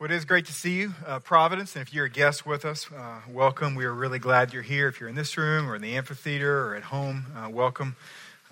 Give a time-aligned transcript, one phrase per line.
[0.00, 1.74] Well, it is great to see you, uh, Providence.
[1.74, 3.74] And if you're a guest with us, uh, welcome.
[3.74, 4.86] We are really glad you're here.
[4.86, 7.96] If you're in this room or in the amphitheater or at home, uh, welcome.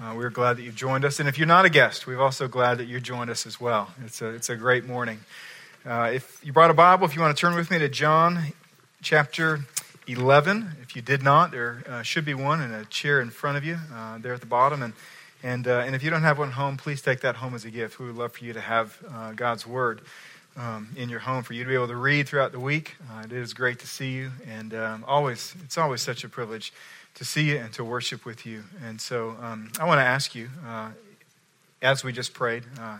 [0.00, 1.20] Uh, we're glad that you've joined us.
[1.20, 3.94] And if you're not a guest, we're also glad that you joined us as well.
[4.04, 5.20] It's a, it's a great morning.
[5.84, 8.52] Uh, if you brought a Bible, if you want to turn with me to John
[9.00, 9.60] chapter
[10.08, 10.78] 11.
[10.82, 13.64] If you did not, there uh, should be one in a chair in front of
[13.64, 13.78] you
[14.18, 14.82] there at the bottom.
[14.82, 14.94] And,
[15.44, 18.00] and, and if you don't have one home, please take that home as a gift.
[18.00, 18.98] We would love for you to have
[19.36, 20.00] God's Word
[20.56, 22.96] um, in your home for you to be able to read throughout the week.
[23.10, 26.72] Uh, it is great to see you, and um, always it's always such a privilege
[27.14, 28.64] to see you and to worship with you.
[28.84, 30.90] And so um, I want to ask you, uh,
[31.82, 32.98] as we just prayed, uh,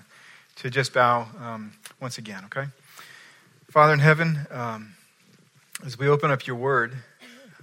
[0.56, 2.44] to just bow um, once again.
[2.46, 2.66] Okay,
[3.70, 4.94] Father in heaven, um,
[5.84, 6.94] as we open up your Word,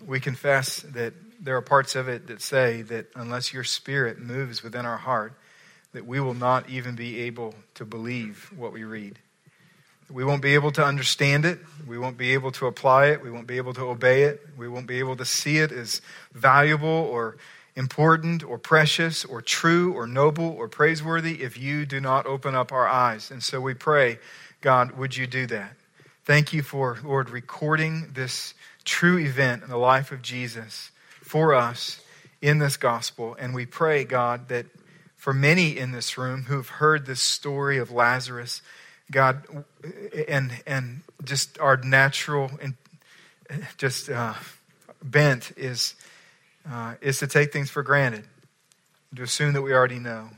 [0.05, 4.63] we confess that there are parts of it that say that unless your Spirit moves
[4.63, 5.34] within our heart,
[5.91, 9.20] that we will not even be able to believe what we read.
[10.13, 11.59] We won't be able to understand it.
[11.88, 13.24] We won't be able to apply it.
[13.24, 14.48] We won't be able to obey it.
[14.55, 16.01] We won't be able to see it as
[16.34, 17.38] valuable or
[17.76, 22.71] important or precious or true or noble or praiseworthy if you do not open up
[22.71, 23.32] our eyes.
[23.32, 24.20] And so we pray,
[24.62, 25.73] God, would you do that?
[26.26, 28.54] Thank you for, Lord, recording this
[28.85, 31.99] true event in the life of Jesus for us
[32.40, 33.35] in this gospel.
[33.40, 34.68] And we pray, God, that
[35.16, 38.62] for many in this room who've heard this story of Lazarus,
[39.12, 39.46] God,
[40.27, 42.76] and and just our natural and
[43.77, 44.34] just uh,
[45.04, 45.95] bent is
[46.70, 48.26] uh, is to take things for granted,
[49.15, 50.29] to assume that we already know.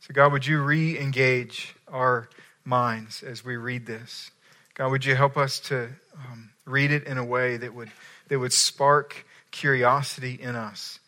[0.00, 2.28] So, God, would you re-engage our
[2.64, 4.30] minds as we read this?
[4.74, 7.90] God, would you help us to um, read it in a way that would
[8.28, 10.98] that would spark curiosity in us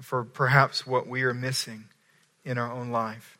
[0.00, 1.84] for perhaps what we are missing
[2.44, 3.38] in our own life?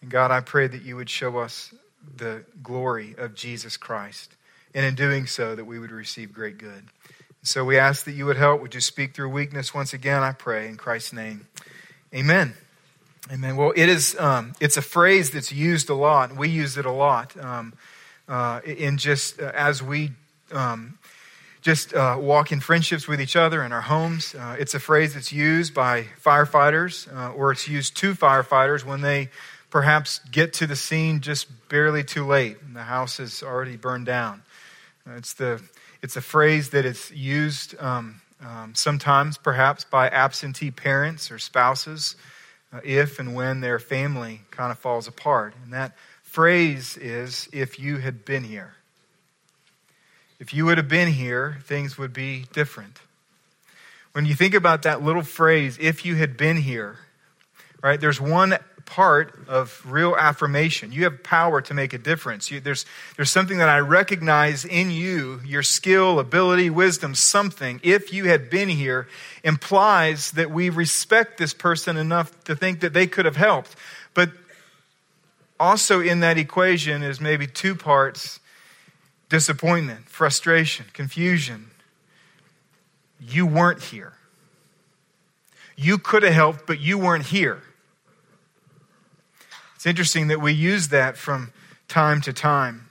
[0.00, 1.74] And God, I pray that you would show us
[2.16, 4.34] the glory of Jesus Christ.
[4.74, 6.84] And in doing so, that we would receive great good.
[7.42, 8.60] So we ask that you would help.
[8.60, 10.22] Would you speak through weakness once again?
[10.22, 11.46] I pray in Christ's name.
[12.14, 12.54] Amen.
[13.32, 13.56] Amen.
[13.56, 14.18] Well, it is.
[14.18, 16.34] Um, it's a phrase that's used a lot.
[16.36, 17.72] We use it a lot um,
[18.28, 20.12] uh, in just uh, as we
[20.52, 20.98] um,
[21.62, 24.34] just uh, walk in friendships with each other in our homes.
[24.34, 29.00] Uh, it's a phrase that's used by firefighters, uh, or it's used to firefighters when
[29.00, 29.28] they
[29.70, 34.06] perhaps get to the scene just barely too late and the house is already burned
[34.06, 34.42] down.
[35.16, 35.62] It's, the,
[36.02, 42.16] it's a phrase that is used um, um, sometimes, perhaps, by absentee parents or spouses
[42.72, 45.54] uh, if and when their family kind of falls apart.
[45.62, 48.74] And that phrase is if you had been here.
[50.38, 52.98] If you would have been here, things would be different.
[54.12, 56.96] When you think about that little phrase, if you had been here,
[57.82, 58.56] right, there's one
[58.90, 60.90] part of real affirmation.
[60.90, 62.50] You have power to make a difference.
[62.50, 62.84] You, there's,
[63.14, 68.50] there's something that I recognize in you, your skill, ability, wisdom, something, if you had
[68.50, 69.06] been here,
[69.44, 73.76] implies that we respect this person enough to think that they could have helped.
[74.12, 74.32] But
[75.60, 78.40] also in that equation is maybe two parts
[79.28, 81.70] disappointment, frustration, confusion.
[83.20, 84.14] You weren't here.
[85.76, 87.62] You could have helped, but you weren't here.
[89.80, 91.54] It's interesting that we use that from
[91.88, 92.90] time to time.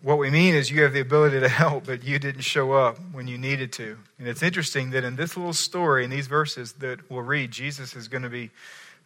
[0.00, 2.96] What we mean is you have the ability to help, but you didn't show up
[3.12, 3.98] when you needed to.
[4.18, 7.94] And it's interesting that in this little story, in these verses that we'll read, Jesus
[7.94, 8.48] is going to be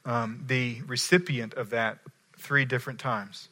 [0.05, 1.99] um, the recipient of that
[2.39, 3.49] three different times.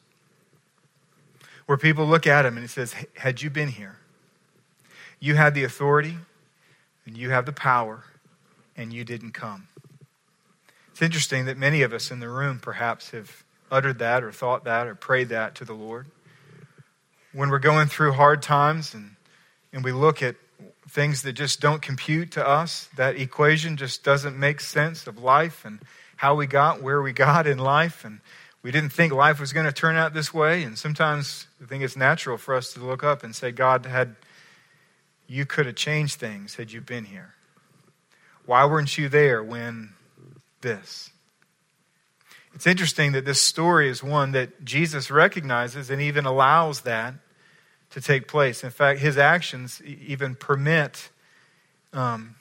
[1.65, 3.97] Where people look at him and he says, Had you been here,
[5.19, 6.15] you had the authority
[7.05, 8.05] and you have the power,
[8.77, 9.67] and you didn't come.
[10.99, 14.65] It's interesting that many of us in the room perhaps have uttered that or thought
[14.65, 16.07] that or prayed that to the Lord.
[17.31, 19.11] When we're going through hard times and,
[19.71, 20.35] and we look at
[20.89, 25.63] things that just don't compute to us, that equation just doesn't make sense of life
[25.63, 25.79] and
[26.17, 28.03] how we got where we got in life.
[28.03, 28.19] And
[28.61, 30.63] we didn't think life was going to turn out this way.
[30.63, 34.17] And sometimes I think it's natural for us to look up and say, God, had
[35.27, 37.35] you could have changed things had you been here.
[38.45, 39.93] Why weren't you there when
[40.61, 41.11] this.
[42.53, 47.13] It's interesting that this story is one that Jesus recognizes and even allows that
[47.91, 48.63] to take place.
[48.63, 51.09] In fact, his actions even permit
[51.93, 52.35] um,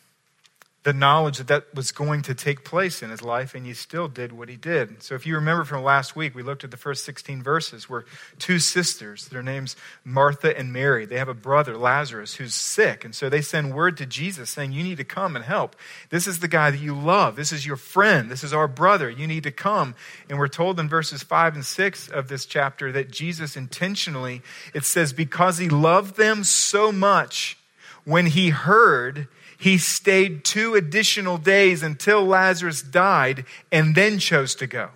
[0.88, 4.08] the knowledge that that was going to take place in his life, and he still
[4.08, 5.02] did what he did.
[5.02, 8.06] So, if you remember from last week, we looked at the first 16 verses where
[8.38, 13.04] two sisters, their names Martha and Mary, they have a brother, Lazarus, who's sick.
[13.04, 15.76] And so they send word to Jesus saying, You need to come and help.
[16.08, 17.36] This is the guy that you love.
[17.36, 18.30] This is your friend.
[18.30, 19.10] This is our brother.
[19.10, 19.94] You need to come.
[20.30, 24.40] And we're told in verses 5 and 6 of this chapter that Jesus intentionally,
[24.72, 27.58] it says, because he loved them so much,
[28.06, 34.68] when he heard, he stayed two additional days until Lazarus died and then chose to
[34.68, 34.90] go.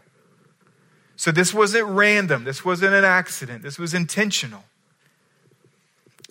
[1.17, 2.44] So this wasn't random.
[2.44, 3.64] This wasn't an accident.
[3.64, 4.64] This was intentional.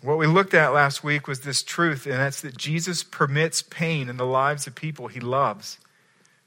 [0.01, 4.09] What we looked at last week was this truth, and that's that Jesus permits pain
[4.09, 5.77] in the lives of people he loves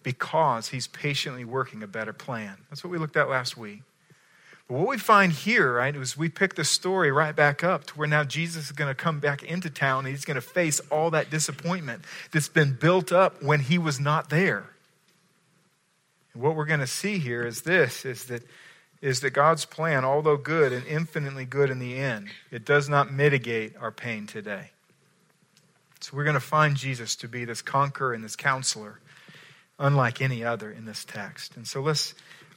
[0.02, 2.56] because he's patiently working a better plan.
[2.70, 3.82] That's what we looked at last week.
[4.69, 7.94] But what we find here, right, is we pick the story right back up to
[7.94, 10.81] where now Jesus is going to come back into town and he's going to face
[10.90, 14.70] all that disappointment that's been built up when he was not there.
[16.32, 18.43] And what we're going to see here is this is that
[19.02, 23.12] is that God's plan, although good and infinitely good in the end, it does not
[23.12, 24.70] mitigate our pain today.
[26.00, 29.00] So we're going to find Jesus to be this conqueror and this counselor,
[29.78, 31.55] unlike any other in this text.
[31.55, 32.14] And so let's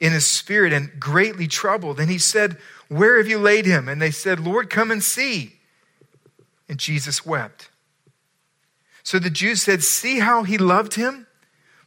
[0.00, 2.00] in his spirit and greatly troubled.
[2.00, 2.58] And he said,
[2.88, 3.88] Where have you laid him?
[3.88, 5.54] And they said, Lord, come and see.
[6.68, 7.70] And Jesus wept.
[9.02, 11.26] So the Jews said, See how he loved him?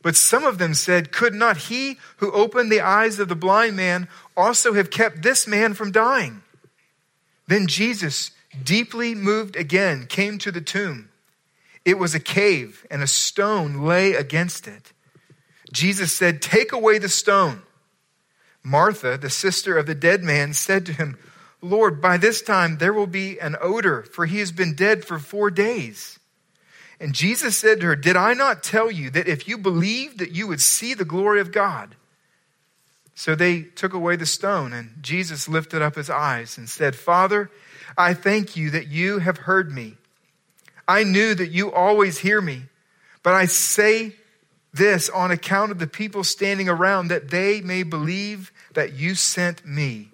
[0.01, 3.75] But some of them said, Could not he who opened the eyes of the blind
[3.75, 4.07] man
[4.37, 6.41] also have kept this man from dying?
[7.47, 8.31] Then Jesus,
[8.63, 11.09] deeply moved again, came to the tomb.
[11.83, 14.93] It was a cave, and a stone lay against it.
[15.73, 17.61] Jesus said, Take away the stone.
[18.63, 21.17] Martha, the sister of the dead man, said to him,
[21.61, 25.19] Lord, by this time there will be an odor, for he has been dead for
[25.19, 26.19] four days.
[26.99, 30.31] And Jesus said to her, Did I not tell you that if you believed that
[30.31, 31.95] you would see the glory of God?
[33.15, 37.49] So they took away the stone, and Jesus lifted up his eyes and said, Father,
[37.97, 39.95] I thank you that you have heard me.
[40.87, 42.63] I knew that you always hear me,
[43.21, 44.15] but I say
[44.73, 49.65] this on account of the people standing around, that they may believe that you sent
[49.65, 50.09] me.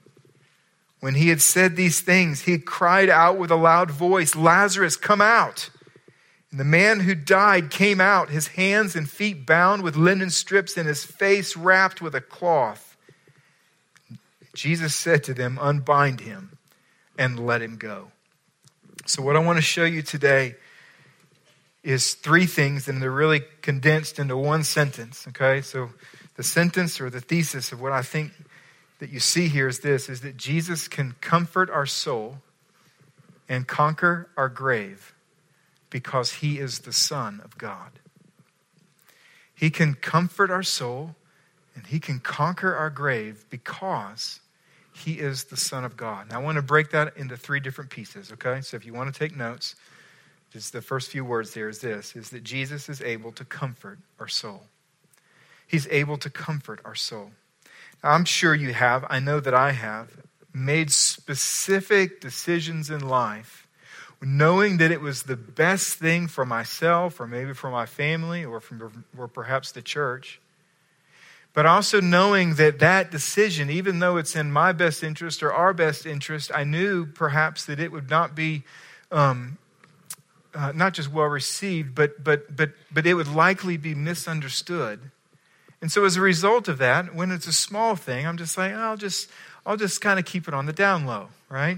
[0.99, 5.21] When he had said these things, he cried out with a loud voice, Lazarus, come
[5.21, 5.69] out.
[6.49, 10.77] And the man who died came out, his hands and feet bound with linen strips,
[10.77, 12.95] and his face wrapped with a cloth.
[14.53, 16.57] Jesus said to them, Unbind him
[17.17, 18.11] and let him go.
[19.05, 20.55] So, what I want to show you today
[21.83, 25.27] is three things, and they're really condensed into one sentence.
[25.27, 25.91] Okay, so
[26.35, 28.31] the sentence or the thesis of what I think
[28.99, 32.37] that you see here is this: is that Jesus can comfort our soul
[33.49, 35.13] and conquer our grave
[35.89, 37.99] because He is the Son of God.
[39.53, 41.15] He can comfort our soul
[41.75, 44.39] And he can conquer our grave because
[44.93, 46.29] he is the Son of God.
[46.29, 48.61] Now, I want to break that into three different pieces, okay?
[48.61, 49.75] So if you want to take notes,
[50.51, 53.99] just the first few words there is this is that Jesus is able to comfort
[54.19, 54.63] our soul.
[55.67, 57.31] He's able to comfort our soul.
[58.03, 60.21] Now, I'm sure you have, I know that I have,
[60.53, 63.67] made specific decisions in life
[64.21, 68.59] knowing that it was the best thing for myself or maybe for my family or,
[68.59, 70.39] from, or perhaps the church
[71.55, 75.73] but also knowing that that decision, even though it's in my best interest or our
[75.73, 78.65] best interest, I knew perhaps that it would not be
[79.09, 79.57] um,
[80.53, 84.99] uh, not just well received, but, but, but, but it would likely be misunderstood.
[85.81, 88.73] And so as a result of that, when it's a small thing, I'm just like,
[88.73, 89.29] I'll just,
[89.65, 91.77] I'll just kind of keep it on the down low, right?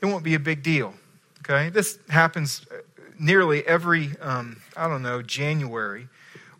[0.00, 0.94] It won't be a big deal,
[1.40, 1.70] okay?
[1.70, 2.76] This happens uh,
[3.18, 6.08] nearly every, um, I don't know, January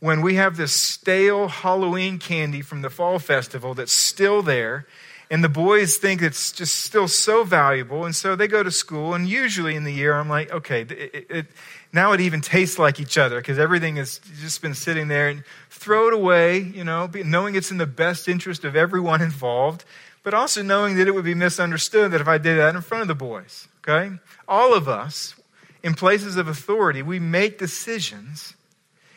[0.04, 4.86] when we have this stale Halloween candy from the fall festival that's still there,
[5.30, 9.14] and the boys think it's just still so valuable, and so they go to school.
[9.14, 11.46] And usually in the year, I'm like, okay, it, it,
[11.92, 15.28] now it even tastes like each other because everything has just been sitting there.
[15.28, 15.44] And
[15.84, 19.84] throw it away, you know, knowing it's in the best interest of everyone involved,
[20.22, 23.02] but also knowing that it would be misunderstood that if I did that in front
[23.02, 23.68] of the boys.
[23.86, 24.12] Okay,
[24.48, 25.34] all of us
[25.82, 28.54] in places of authority, we make decisions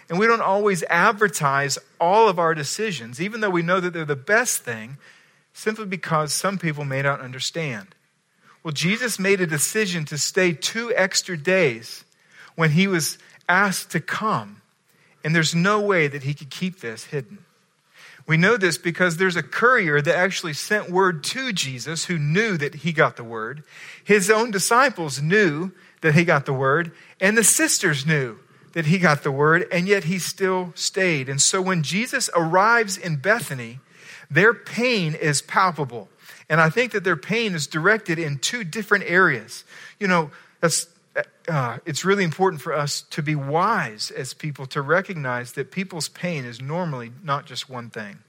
[0.10, 4.06] and we don't always advertise all of our decisions, even though we know that they're
[4.06, 4.98] the best thing,
[5.58, 7.88] simply because some people may not understand.
[8.64, 12.06] Well, Jesus made a decision to stay two extra days
[12.56, 13.18] when he was
[13.50, 14.62] asked to come,
[15.24, 17.40] and there's no way that he could keep this hidden.
[18.28, 22.56] We know this because there's a courier that actually sent word to Jesus who knew
[22.58, 23.64] that he got the word.
[24.04, 25.72] His own disciples knew
[26.02, 28.38] that he got the word, and the sisters knew
[28.74, 31.28] that he got the word, and yet he still stayed.
[31.28, 33.80] And so when Jesus arrives in Bethany,
[34.30, 36.10] their pain is palpable.
[36.50, 39.64] And I think that their pain is directed in two different areas.
[40.00, 40.32] You know,
[40.62, 40.88] that's,
[41.48, 46.10] uh, it's really important for us to be wise as people to recognize that people's
[46.10, 48.20] pain is normally not just one thing.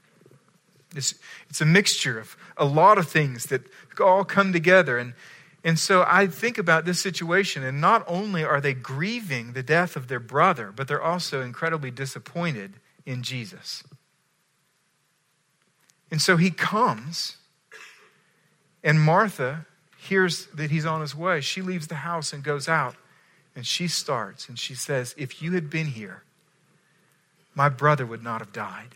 [0.95, 1.15] It's,
[1.49, 3.61] it's a mixture of a lot of things that
[4.01, 4.97] all come together.
[4.97, 5.13] And,
[5.63, 9.95] and so I think about this situation, and not only are they grieving the death
[9.95, 12.73] of their brother, but they're also incredibly disappointed
[13.05, 13.83] in Jesus.
[16.11, 17.37] And so he comes,
[18.83, 19.65] and Martha
[19.97, 21.41] hears that he's on his way.
[21.41, 22.95] She leaves the house and goes out,
[23.55, 26.23] and she starts, and she says, If you had been here,
[27.53, 28.95] my brother would not have died.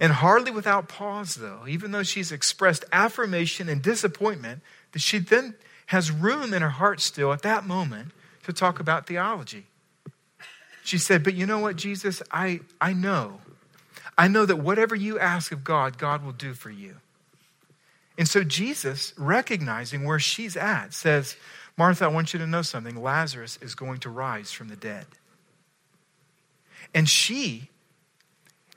[0.00, 4.62] And hardly without pause, though, even though she's expressed affirmation and disappointment,
[4.92, 5.54] that she then
[5.86, 8.10] has room in her heart still at that moment
[8.44, 9.66] to talk about theology.
[10.82, 12.22] She said, But you know what, Jesus?
[12.30, 13.40] I, I know.
[14.22, 16.98] I know that whatever you ask of God, God will do for you.
[18.16, 21.34] And so Jesus, recognizing where she's at, says,
[21.76, 23.02] Martha, I want you to know something.
[23.02, 25.06] Lazarus is going to rise from the dead.
[26.94, 27.70] And she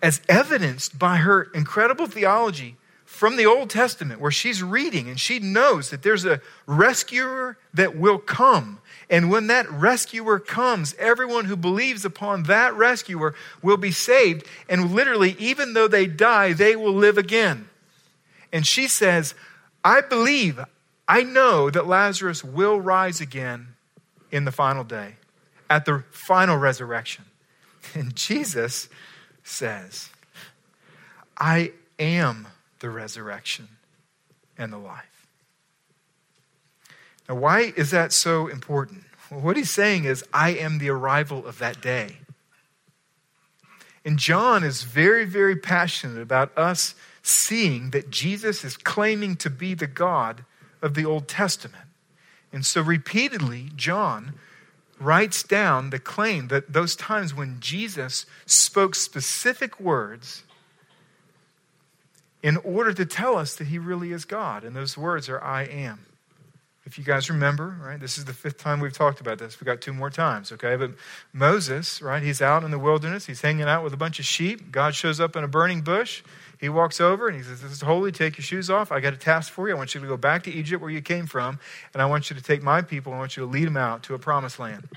[0.02, 5.40] as evidenced by her incredible theology from the Old Testament, where she's reading and she
[5.40, 8.80] knows that there's a rescuer that will come.
[9.10, 14.46] And when that rescuer comes, everyone who believes upon that rescuer will be saved.
[14.68, 17.70] And literally, even though they die, they will live again.
[18.52, 19.36] And she says,
[19.84, 20.60] I believe,
[21.08, 23.76] I know that Lazarus will rise again
[24.32, 25.16] in the final day,
[25.70, 27.26] at the final resurrection.
[27.94, 28.90] And Jesus
[29.44, 30.10] says,
[31.38, 32.48] I am
[32.79, 33.67] the resurrection
[34.58, 35.27] and the life.
[37.27, 39.03] Now, why is that so important?
[39.32, 42.17] Well, what he's saying is, I am the arrival of that day.
[44.03, 49.74] And John is very, very passionate about us seeing that Jesus is claiming to be
[49.74, 50.46] the God
[50.82, 51.86] of the Old Testament.
[52.53, 54.36] And so, repeatedly, John
[55.00, 60.44] writes down the claim that those times when Jesus spoke specific words
[62.46, 64.64] in order to tell us that he really is God.
[64.64, 66.06] And those words are, I am.
[66.86, 69.60] If you guys remember, right, this is the fifth time we've talked about this.
[69.60, 70.75] We've got two more times, okay?
[70.75, 70.92] But
[71.34, 73.25] Moses, right, he's out in the wilderness.
[73.25, 74.72] He's hanging out with a bunch of sheep.
[74.72, 76.22] God shows up in a burning bush.
[76.60, 78.12] He walks over and he says, This is holy.
[78.12, 78.92] Take your shoes off.
[78.92, 79.74] I got a task for you.
[79.74, 81.58] I want you to go back to Egypt where you came from,
[81.94, 83.12] and I want you to take my people.
[83.12, 84.88] I want you to lead them out to a promised land.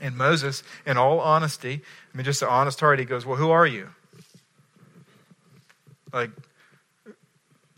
[0.00, 1.82] And Moses, in all honesty,
[2.14, 3.90] I mean, just an honest heart, he goes, Well, who are you?
[6.14, 6.30] Like,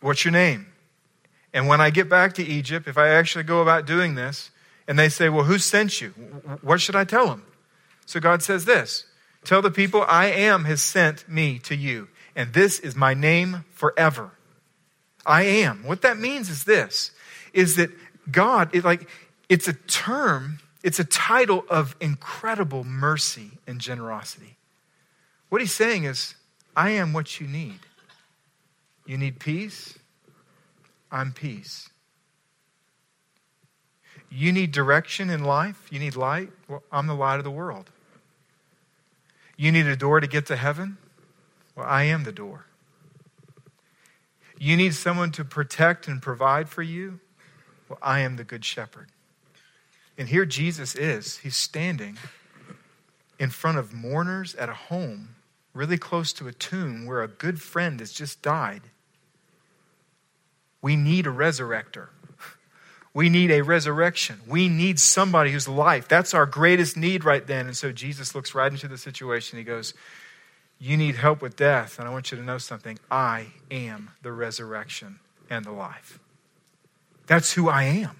[0.00, 0.66] what's your name?
[1.52, 4.50] And when I get back to Egypt, if I actually go about doing this,
[4.87, 6.11] and they say, Well, who sent you?
[6.62, 7.45] What should I tell them?
[8.07, 9.07] So God says this
[9.45, 13.64] Tell the people, I am has sent me to you, and this is my name
[13.73, 14.33] forever.
[15.25, 15.85] I am.
[15.85, 17.12] What that means is this
[17.52, 17.90] is that
[18.30, 19.09] God, it like
[19.49, 24.57] it's a term, it's a title of incredible mercy and generosity.
[25.49, 26.35] What he's saying is,
[26.76, 27.80] I am what you need.
[29.07, 29.99] You need peace?
[31.11, 31.88] I'm peace.
[34.30, 35.88] You need direction in life?
[35.90, 36.50] You need light?
[36.69, 37.90] Well, I'm the light of the world.
[39.57, 40.99] You need a door to get to heaven?
[41.75, 42.66] Well, I am the door.
[44.59, 47.19] You need someone to protect and provide for you?
[47.88, 49.09] Well, I am the good shepherd.
[50.16, 51.38] And here Jesus is.
[51.38, 52.19] He's standing
[53.38, 55.35] in front of mourners at a home
[55.73, 58.83] really close to a tomb where a good friend has just died.
[60.83, 62.09] We need a resurrector.
[63.12, 64.41] We need a resurrection.
[64.47, 66.07] We need somebody whose life.
[66.07, 67.67] That's our greatest need right then.
[67.67, 69.59] And so Jesus looks right into the situation.
[69.59, 69.95] He goes,
[70.79, 71.99] You need help with death.
[71.99, 73.00] And I want you to know something.
[73.11, 75.19] I am the resurrection
[75.50, 76.21] and the life.
[77.27, 78.17] That's who I am.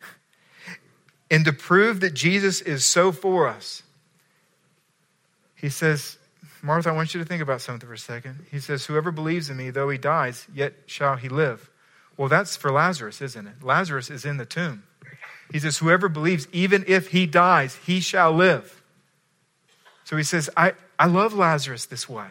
[1.30, 3.82] And to prove that Jesus is so for us,
[5.54, 6.16] he says,
[6.64, 8.46] Martha, I want you to think about something for a second.
[8.50, 11.68] He says, Whoever believes in me, though he dies, yet shall he live.
[12.16, 13.62] Well, that's for Lazarus, isn't it?
[13.62, 14.84] Lazarus is in the tomb.
[15.50, 18.82] He says, Whoever believes, even if he dies, he shall live.
[20.04, 22.28] So he says, I, I love Lazarus this way.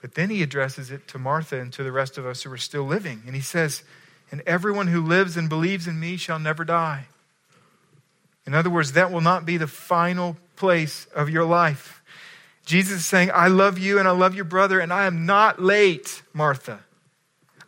[0.00, 2.58] But then he addresses it to Martha and to the rest of us who are
[2.58, 3.22] still living.
[3.26, 3.84] And he says,
[4.32, 7.06] And everyone who lives and believes in me shall never die.
[8.44, 11.97] In other words, that will not be the final place of your life.
[12.68, 15.58] Jesus is saying, I love you and I love your brother, and I am not
[15.58, 16.80] late, Martha.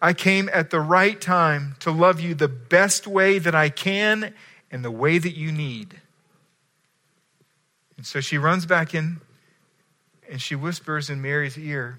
[0.02, 4.34] I came at the right time to love you the best way that I can
[4.70, 6.02] and the way that you need.
[7.96, 9.22] And so she runs back in
[10.30, 11.98] and she whispers in Mary's ear,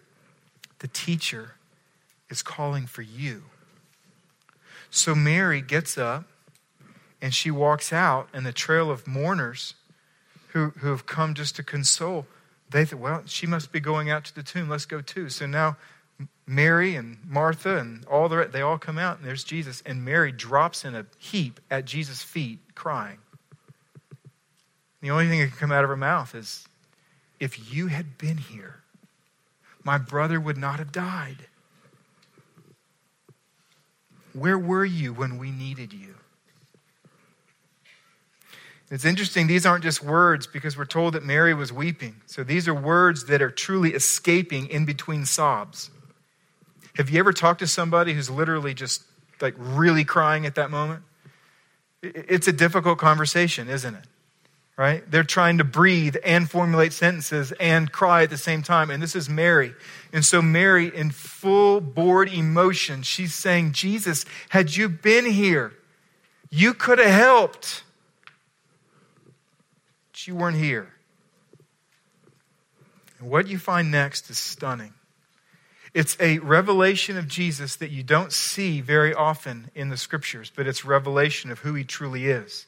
[0.78, 1.56] The teacher
[2.30, 3.46] is calling for you.
[4.92, 6.26] So Mary gets up
[7.20, 9.74] and she walks out, and the trail of mourners
[10.50, 12.28] who, who have come just to console
[12.72, 14.70] they thought, well, she must be going out to the tomb.
[14.70, 15.30] Let's go too.
[15.30, 15.78] So now
[16.48, 19.82] Mary and Martha and all the they all come out, and there's Jesus.
[19.86, 23.20] And Mary drops in a heap at Jesus' feet, crying.
[25.02, 26.68] The only thing that can come out of her mouth is,
[27.40, 28.82] if you had been here,
[29.84, 31.48] my brother would not have died.
[34.34, 36.16] Where were you when we needed you?
[38.92, 42.18] It's interesting, these aren't just words because we're told that Mary was weeping.
[42.26, 45.90] So these are words that are truly escaping in between sobs.
[46.98, 49.04] Have you ever talked to somebody who's literally just
[49.40, 51.04] like really crying at that moment?
[52.04, 54.04] It's a difficult conversation, isn't it?
[54.76, 55.10] Right?
[55.10, 58.90] They're trying to breathe and formulate sentences and cry at the same time.
[58.90, 59.74] And this is Mary.
[60.12, 65.74] And so, Mary, in full bored emotion, she's saying, Jesus, had you been here,
[66.50, 67.84] you could have helped
[70.28, 70.92] you weren't here.
[73.20, 74.94] And what you find next is stunning.
[75.94, 80.66] It's a revelation of Jesus that you don't see very often in the scriptures, but
[80.66, 82.66] it's revelation of who he truly is.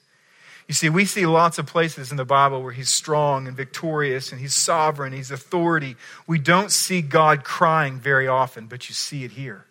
[0.67, 4.31] You see, we see lots of places in the Bible where he's strong and victorious
[4.31, 5.95] and he's sovereign, he's authority.
[6.27, 9.65] We don't see God crying very often, but you see it here.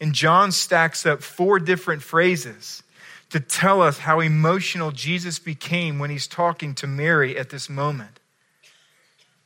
[0.00, 2.82] And John stacks up four different phrases
[3.30, 8.20] to tell us how emotional Jesus became when he's talking to Mary at this moment.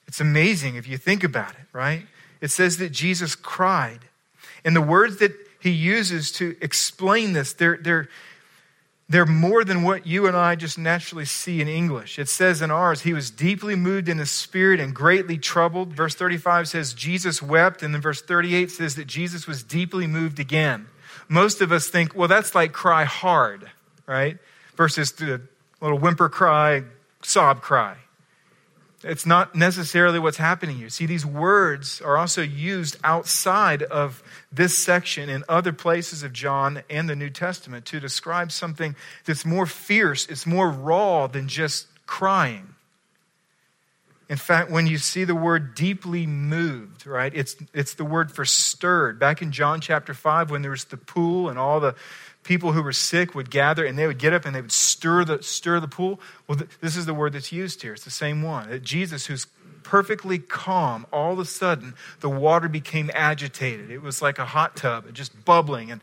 [0.06, 2.06] It's amazing if you think about it, right?
[2.40, 4.00] It says that Jesus cried.
[4.64, 8.08] And the words that he uses to explain this, they're, they're,
[9.08, 12.18] they're more than what you and I just naturally see in English.
[12.18, 15.92] It says in ours, he was deeply moved in his spirit and greatly troubled.
[15.92, 20.38] Verse 35 says Jesus wept, and then verse 38 says that Jesus was deeply moved
[20.38, 20.86] again
[21.28, 23.70] most of us think, well, that's like cry hard,
[24.06, 24.38] right?
[24.76, 25.42] Versus the
[25.80, 26.84] little whimper cry,
[27.22, 27.96] sob cry.
[29.04, 30.88] It's not necessarily what's happening here.
[30.88, 36.82] See, these words are also used outside of this section in other places of John
[36.88, 41.88] and the New Testament to describe something that's more fierce, it's more raw than just
[42.06, 42.74] crying.
[44.32, 48.46] In fact, when you see the word deeply moved, right, it's, it's the word for
[48.46, 49.18] stirred.
[49.18, 51.94] Back in John chapter 5, when there was the pool and all the
[52.42, 55.26] people who were sick would gather and they would get up and they would stir
[55.26, 56.18] the, stir the pool.
[56.48, 57.92] Well, th- this is the word that's used here.
[57.92, 58.70] It's the same one.
[58.70, 59.48] That Jesus, who's
[59.82, 63.90] perfectly calm, all of a sudden the water became agitated.
[63.90, 65.90] It was like a hot tub, just bubbling.
[65.90, 66.00] And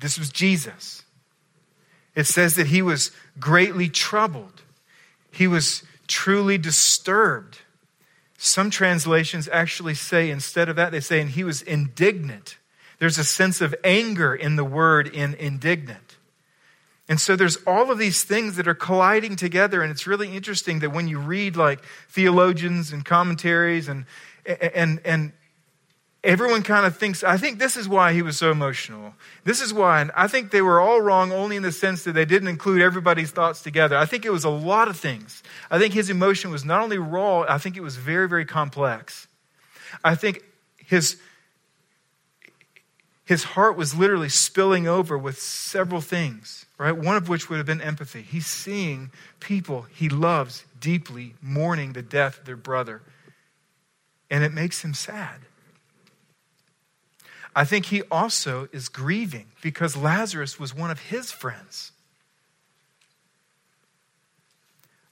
[0.00, 1.04] this was Jesus.
[2.16, 4.62] It says that he was greatly troubled.
[5.30, 7.58] He was truly disturbed.
[8.36, 12.58] Some translations actually say, instead of that, they say, and he was indignant.
[12.98, 16.16] There's a sense of anger in the word in indignant.
[17.08, 19.82] And so there's all of these things that are colliding together.
[19.82, 24.04] And it's really interesting that when you read like theologians and commentaries and,
[24.46, 25.32] and, and
[26.22, 29.14] everyone kind of thinks, I think this is why he was so emotional.
[29.44, 30.00] This is why.
[30.00, 32.82] And I think they were all wrong only in the sense that they didn't include
[32.82, 33.96] everybody's thoughts together.
[33.96, 35.42] I think it was a lot of things.
[35.70, 39.28] I think his emotion was not only raw, I think it was very, very complex.
[40.04, 40.44] I think
[40.76, 41.16] his,
[43.24, 46.96] his heart was literally spilling over with several things, right?
[46.96, 48.22] One of which would have been empathy.
[48.22, 53.00] He's seeing people he loves deeply mourning the death of their brother.
[54.30, 55.40] And it makes him sad.
[57.54, 61.92] I think he also is grieving because Lazarus was one of his friends.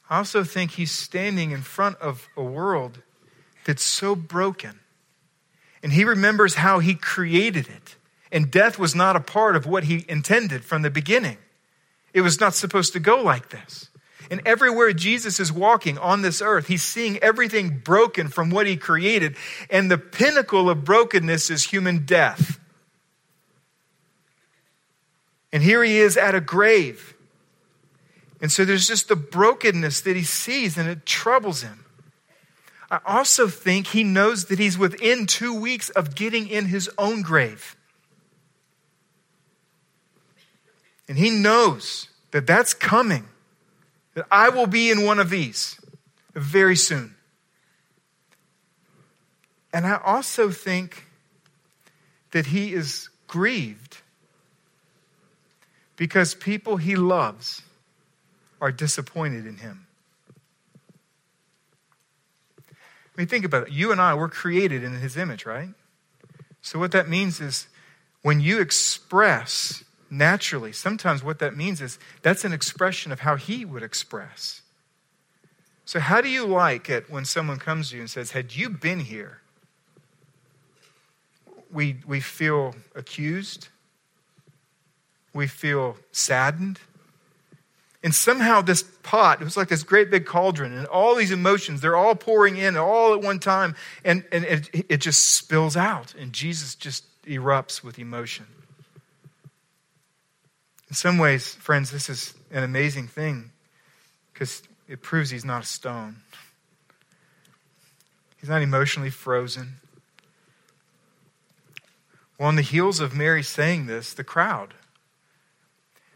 [0.09, 3.03] I also think he's standing in front of a world
[3.65, 4.81] that's so broken.
[5.83, 7.97] And he remembers how he created it.
[8.33, 11.39] And death was not a part of what he intended from the beginning.
[12.15, 13.88] It was not supposed to go like this.
[14.31, 18.77] And everywhere Jesus is walking on this earth, he's seeing everything broken from what he
[18.77, 19.37] created.
[19.71, 22.61] And the pinnacle of brokenness is human death.
[25.53, 27.15] And here he is at a grave.
[28.41, 31.85] And so there's just the brokenness that he sees, and it troubles him.
[32.91, 37.23] I also think he knows that he's within two weeks of getting in his own
[37.23, 37.77] grave.
[41.09, 43.29] And he knows that that's coming
[44.19, 45.79] that I will be in one of these
[46.35, 47.15] very soon.
[49.73, 51.05] And I also think
[52.33, 53.99] that he is grieved
[55.95, 57.63] because people he loves
[58.61, 59.87] are disappointed in him.
[62.59, 62.73] I
[63.17, 63.73] mean, think about it.
[63.73, 65.71] You and I were created in his image, right?
[66.61, 67.69] So, what that means is
[68.23, 70.73] when you express naturally.
[70.73, 74.63] Sometimes what that means is that's an expression of how he would express.
[75.85, 78.69] So, how do you like it when someone comes to you and says, Had you
[78.69, 79.41] been here?
[81.73, 83.69] We, we feel accused,
[85.33, 86.81] we feel saddened.
[88.03, 91.81] And somehow, this pot, it was like this great big cauldron, and all these emotions,
[91.81, 96.15] they're all pouring in all at one time, and, and it, it just spills out,
[96.15, 98.47] and Jesus just erupts with emotion.
[100.99, 103.53] Some ways, friends, this is an amazing thing
[104.33, 106.17] because it proves he's not a stone.
[108.41, 109.75] He's not emotionally frozen.
[112.37, 114.75] Well, on the heels of Mary saying this, the crowd,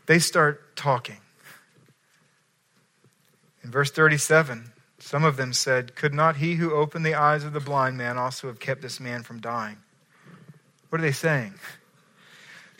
[0.07, 1.19] they start talking.
[3.63, 7.53] In verse 37, some of them said, Could not he who opened the eyes of
[7.53, 9.77] the blind man also have kept this man from dying?
[10.89, 11.55] What are they saying?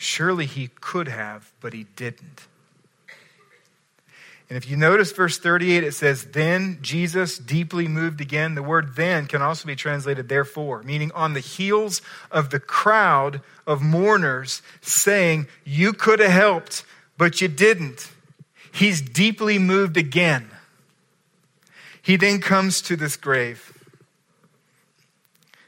[0.03, 2.47] Surely he could have, but he didn't.
[4.49, 8.53] And if you notice verse 38, it says, Then Jesus deeply moved again.
[8.53, 13.39] The word then can also be translated therefore, meaning on the heels of the crowd
[13.65, 16.83] of mourners saying, You could have helped,
[17.17, 18.11] but you didn't.
[18.73, 20.49] He's deeply moved again.
[22.01, 23.71] He then comes to this grave.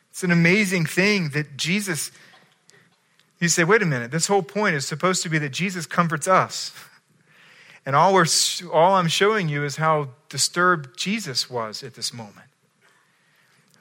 [0.09, 2.11] It's an amazing thing that Jesus
[3.39, 6.27] you say, wait a minute, this whole point is supposed to be that Jesus comforts
[6.27, 6.73] us.
[7.85, 8.25] And all, we're,
[8.73, 12.47] all I'm showing you is how disturbed Jesus was at this moment.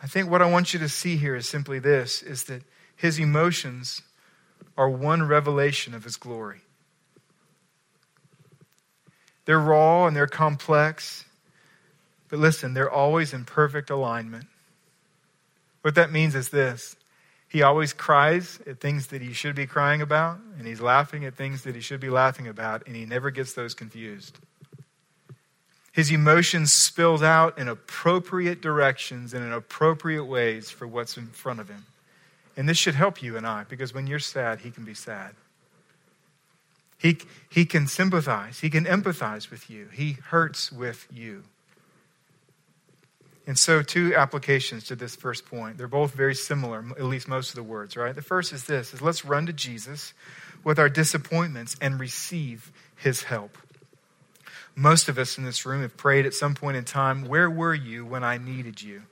[0.03, 2.63] I think what I want you to see here is simply this is that
[2.95, 4.03] his emotions
[4.77, 6.61] are one revelation of his glory.
[9.47, 11.25] They're raw and they're complex,
[12.29, 14.47] but listen, they're always in perfect alignment.
[15.83, 16.97] What that means is this
[17.49, 21.35] he always cries at things that he should be crying about, and he's laughing at
[21.35, 24.39] things that he should be laughing about, and he never gets those confused.
[25.93, 31.61] His emotions spilled out in appropriate directions and in appropriate ways for what's in front
[31.61, 31.85] of him.
[32.57, 35.35] And this should help you and I, because when you're sad, he can be sad.
[36.99, 37.19] He,
[37.51, 41.45] he can sympathize, he can empathize with you, he hurts with you.
[43.47, 45.77] And so, two applications to this first point.
[45.77, 48.15] They're both very similar, at least most of the words, right?
[48.15, 50.15] The first is this is let's run to Jesus
[50.63, 53.59] with our disappointments and receive his help.
[54.75, 57.75] Most of us in this room have prayed at some point in time, where were
[57.75, 59.03] you when I needed you?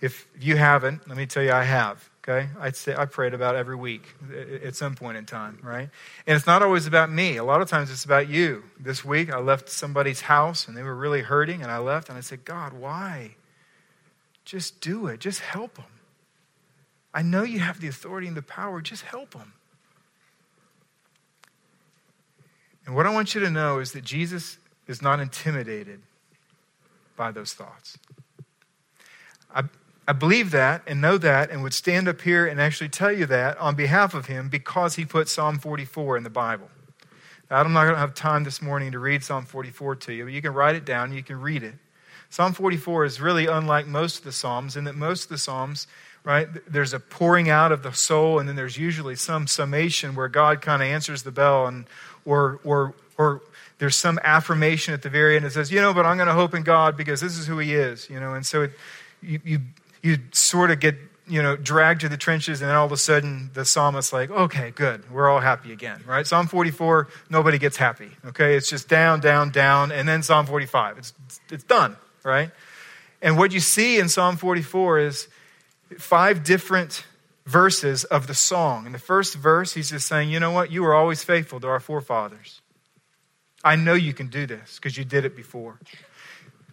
[0.00, 2.08] If you haven't, let me tell you I have.
[2.28, 4.14] Okay, I'd say I prayed about every week
[4.62, 5.88] at some point in time, right?
[6.26, 7.38] And it's not always about me.
[7.38, 8.64] A lot of times it's about you.
[8.78, 12.18] This week I left somebody's house and they were really hurting, and I left and
[12.18, 13.36] I said, God, why?
[14.44, 15.20] Just do it.
[15.20, 15.86] Just help them.
[17.14, 18.82] I know you have the authority and the power.
[18.82, 19.54] Just help them.
[22.84, 26.02] And what I want you to know is that Jesus is not intimidated
[27.16, 27.96] by those thoughts.
[29.54, 29.62] I,
[30.08, 33.26] I believe that and know that and would stand up here and actually tell you
[33.26, 36.70] that on behalf of him because he put Psalm 44 in the Bible.
[37.50, 40.24] Now, I'm not going to have time this morning to read Psalm 44 to you,
[40.24, 41.74] but you can write it down, you can read it.
[42.30, 45.86] Psalm 44 is really unlike most of the Psalms in that most of the Psalms,
[46.24, 50.28] right, there's a pouring out of the soul, and then there's usually some summation where
[50.28, 51.84] God kind of answers the bell, and
[52.24, 53.42] or or or
[53.76, 56.34] there's some affirmation at the very end that says, you know, but I'm going to
[56.34, 58.72] hope in God because this is who He is, you know, and so it,
[59.22, 59.60] you, you
[60.02, 62.96] you sort of get you know dragged to the trenches and then all of a
[62.96, 65.10] sudden the psalmist's like okay good.
[65.10, 66.26] We're all happy again right?
[66.26, 68.56] Psalm 44 nobody gets happy okay?
[68.56, 71.12] It's just down down down and then psalm 45 it's
[71.50, 72.50] it's done right?
[73.20, 75.28] And what you see in psalm 44 is
[75.98, 77.04] five different
[77.46, 78.86] verses of the song.
[78.86, 80.72] In the first verse he's just saying you know what?
[80.72, 82.62] You were always faithful to our forefathers.
[83.64, 85.78] I know you can do this because you did it before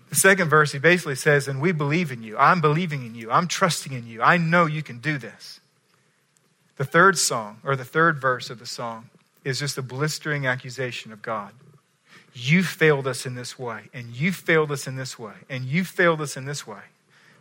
[0.10, 2.38] the second verse, he basically says, And we believe in you.
[2.38, 3.32] I'm believing in you.
[3.32, 4.22] I'm trusting in you.
[4.22, 5.60] I know you can do this.
[6.78, 9.10] The third song, or the third verse of the song,
[9.44, 11.52] is just a blistering accusation of God.
[12.34, 15.86] You failed us in this way, and you failed us in this way, and you
[15.86, 16.82] failed us in this way.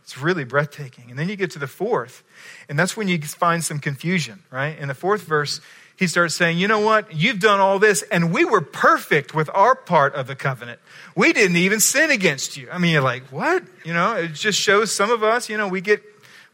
[0.03, 1.09] It's really breathtaking.
[1.09, 2.23] And then you get to the fourth,
[2.69, 4.77] and that's when you find some confusion, right?
[4.77, 5.59] In the fourth verse,
[5.97, 7.13] he starts saying, You know what?
[7.13, 10.79] You've done all this, and we were perfect with our part of the covenant.
[11.15, 12.69] We didn't even sin against you.
[12.71, 13.63] I mean, you're like, What?
[13.83, 16.03] You know, it just shows some of us, you know, we get.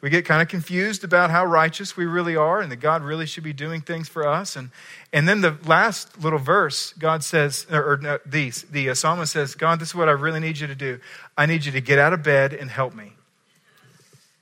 [0.02, 3.28] We get kind of confused about how righteous we really are and that God really
[3.28, 4.56] should be doing things for us.
[4.56, 4.72] And,
[5.14, 9.34] and then the last little verse, God says, or, or no, these, the uh, psalmist
[9.34, 11.00] says, God, this is what I really need you to do.
[11.38, 13.14] I need you to get out of bed and help me.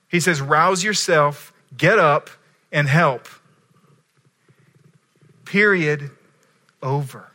[0.08, 2.30] He says, rouse yourself, get up,
[2.72, 3.28] and help
[5.50, 6.12] period,
[6.82, 7.28] over.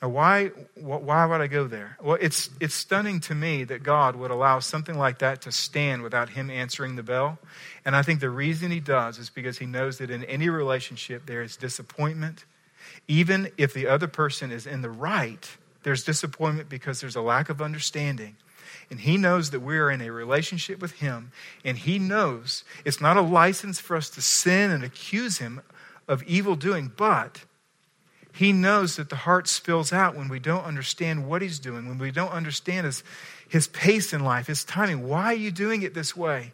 [0.00, 1.96] Now, why, why would I go there?
[2.02, 6.02] Well, it's, it's stunning to me that God would allow something like that to stand
[6.02, 7.38] without Him answering the bell.
[7.84, 11.26] And I think the reason He does is because He knows that in any relationship
[11.26, 12.44] there is disappointment.
[13.06, 15.48] Even if the other person is in the right,
[15.82, 18.36] there's disappointment because there's a lack of understanding.
[18.90, 21.32] And He knows that we are in a relationship with Him.
[21.64, 25.62] And He knows it's not a license for us to sin and accuse Him
[26.08, 27.44] of evil doing, but
[28.34, 31.98] he knows that the heart spills out when we don't understand what he's doing, when
[31.98, 33.04] we don't understand his,
[33.48, 35.06] his pace in life, his timing.
[35.06, 36.52] Why are you doing it this way?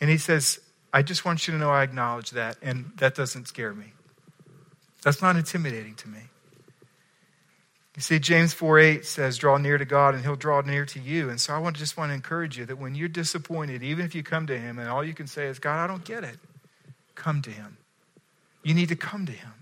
[0.00, 0.60] And he says,
[0.92, 3.92] I just want you to know I acknowledge that, and that doesn't scare me.
[5.02, 6.20] That's not intimidating to me.
[7.96, 11.00] You see, James 4 8 says, Draw near to God, and he'll draw near to
[11.00, 11.28] you.
[11.28, 14.14] And so I want, just want to encourage you that when you're disappointed, even if
[14.14, 16.38] you come to him and all you can say is, God, I don't get it,
[17.14, 17.76] come to him.
[18.62, 19.52] You need to come to him.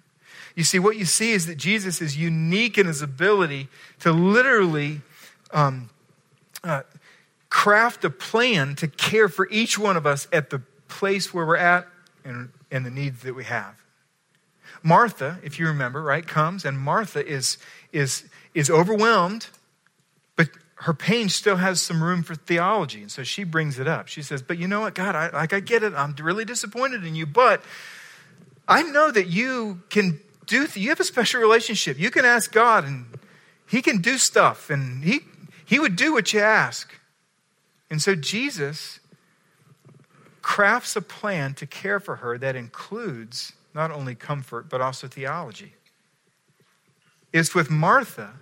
[0.55, 3.69] You see, what you see is that Jesus is unique in his ability
[4.01, 5.03] to literally
[5.53, 5.91] um,
[6.65, 6.83] uh,
[7.49, 11.57] craft a plan to care for each one of us at the place where we're
[11.57, 11.87] at
[12.25, 13.75] and, and the needs that we have.
[14.83, 17.59] Martha, if you remember, right, comes and Martha is,
[17.93, 19.49] is, is overwhelmed,
[20.37, 23.03] but her pain still has some room for theology.
[23.03, 24.09] And so she brings it up.
[24.09, 25.95] She says, But you know what, God, I, like I get it.
[25.95, 27.63] I'm really disappointed in you, but
[28.69, 31.99] I know that you can do, you have a special relationship.
[31.99, 33.07] You can ask God and
[33.67, 35.21] He can do stuff and He,
[35.65, 36.95] he would do what you ask.
[37.91, 39.01] And so Jesus
[40.43, 45.75] crafts a plan to care for her that includes not only comfort, but also theology.
[47.33, 48.35] It's with Martha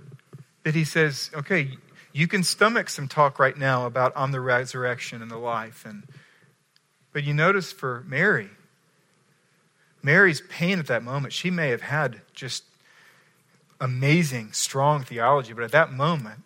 [0.63, 1.71] that he says, okay,
[2.13, 5.85] you can stomach some talk right now about on the resurrection and the life.
[5.85, 6.05] And,
[7.13, 8.51] but you notice for Mary,
[10.03, 12.65] Mary's pain at that moment, she may have had just
[13.81, 16.43] amazing, strong theology, but at that moment,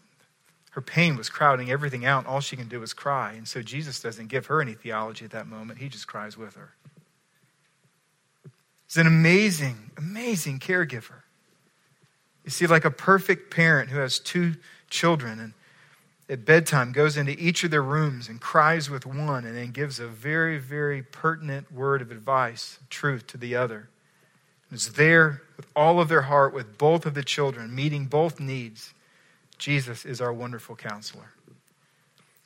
[0.70, 2.26] her pain was crowding everything out.
[2.26, 3.32] All she can do is cry.
[3.32, 5.80] And so Jesus doesn't give her any theology at that moment.
[5.80, 6.74] He just cries with her.
[8.86, 11.22] He's an amazing, amazing caregiver.
[12.44, 14.54] You see, like a perfect parent who has two
[14.88, 15.52] children and
[16.30, 19.98] at bedtime goes into each of their rooms and cries with one and then gives
[19.98, 23.88] a very, very pertinent word of advice, truth to the other.
[24.70, 28.40] And is there with all of their heart with both of the children, meeting both
[28.40, 28.94] needs.
[29.58, 31.32] Jesus is our wonderful counselor.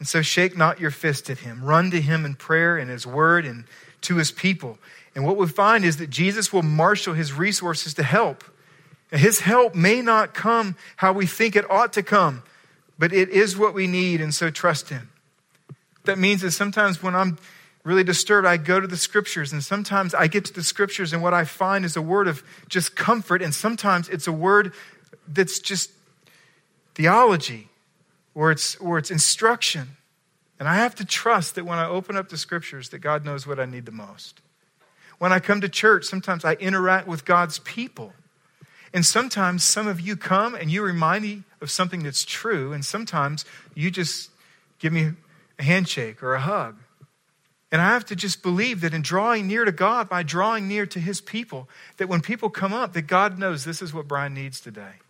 [0.01, 1.62] And so shake not your fist at him.
[1.62, 3.66] Run to him in prayer and his word and
[4.01, 4.79] to his people.
[5.14, 8.42] And what we find is that Jesus will marshal his resources to help.
[9.12, 12.42] His help may not come how we think it ought to come,
[12.99, 15.11] but it is what we need, and so trust him.
[16.05, 17.39] That means that sometimes when I'm
[17.83, 21.23] really disturbed, I go to the scriptures, and sometimes I get to the scriptures, and
[21.23, 24.73] what I find is a word of just comfort, and sometimes it's a word
[25.29, 25.91] that's just
[26.95, 27.69] theology
[28.35, 29.97] or it's, or it's instruction.
[30.59, 33.47] And I have to trust that when I open up the scriptures, that God knows
[33.47, 34.41] what I need the most.
[35.19, 38.13] When I come to church, sometimes I interact with God's people.
[38.95, 42.85] And sometimes some of you come and you remind me of something that's true, and
[42.85, 44.31] sometimes you just
[44.79, 45.11] give me
[45.59, 46.77] a handshake or a hug.
[47.73, 50.87] And I have to just believe that in drawing near to God, by drawing near
[50.87, 54.33] to his people, that when people come up, that God knows this is what Brian
[54.33, 55.01] needs today.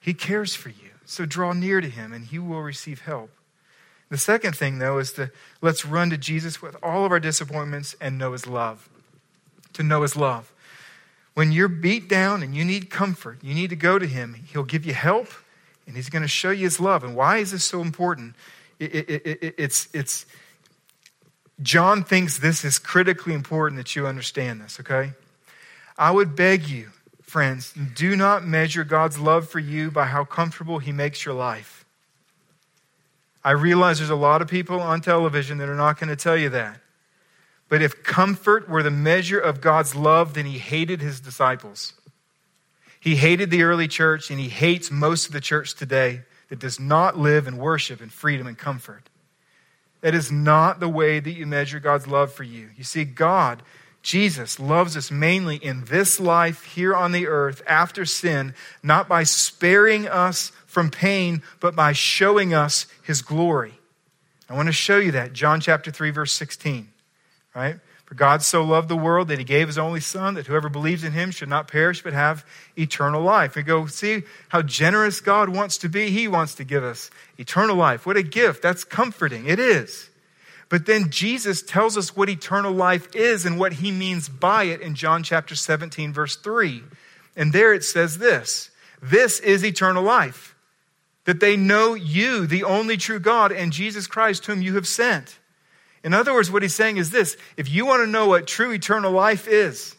[0.00, 0.90] He cares for you.
[1.04, 3.30] So draw near to him and he will receive help.
[4.08, 7.94] The second thing, though, is to let's run to Jesus with all of our disappointments
[8.00, 8.88] and know his love.
[9.74, 10.52] To know his love.
[11.34, 14.34] When you're beat down and you need comfort, you need to go to him.
[14.34, 15.28] He'll give you help
[15.86, 17.04] and he's going to show you his love.
[17.04, 18.34] And why is this so important?
[18.78, 20.26] It, it, it, it's, it's,
[21.62, 25.12] John thinks this is critically important that you understand this, okay?
[25.96, 26.90] I would beg you
[27.32, 31.86] friends, do not measure God's love for you by how comfortable He makes your life.
[33.42, 36.36] I realize there's a lot of people on television that are not going to tell
[36.36, 36.81] you that.
[37.72, 41.94] But if comfort were the measure of God's love, then He hated His disciples.
[43.00, 46.78] He hated the early church, and He hates most of the church today that does
[46.78, 49.08] not live in worship and freedom and comfort.
[50.02, 52.68] That is not the way that you measure God's love for you.
[52.76, 53.62] You see, God
[54.02, 59.22] Jesus loves us mainly in this life here on the earth after sin, not by
[59.22, 63.78] sparing us from pain, but by showing us his glory.
[64.50, 65.32] I want to show you that.
[65.32, 66.91] John chapter 3, verse 16.
[67.54, 67.76] Right?
[68.12, 71.02] For God so loved the world that he gave his only Son, that whoever believes
[71.02, 72.44] in him should not perish but have
[72.76, 73.54] eternal life.
[73.54, 76.10] We go, see how generous God wants to be?
[76.10, 78.04] He wants to give us eternal life.
[78.04, 78.62] What a gift.
[78.62, 79.46] That's comforting.
[79.46, 80.10] It is.
[80.68, 84.80] But then Jesus tells us what eternal life is and what he means by it
[84.80, 86.82] in John chapter 17, verse 3.
[87.36, 88.70] And there it says this
[89.02, 90.54] This is eternal life,
[91.24, 95.38] that they know you, the only true God, and Jesus Christ, whom you have sent.
[96.04, 98.72] In other words, what he's saying is this if you want to know what true
[98.72, 99.94] eternal life is,